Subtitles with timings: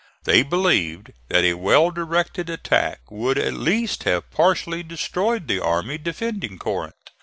[0.23, 5.99] They believed that a well directed attack would at least have partially destroyed the army
[5.99, 6.95] defending Corinth.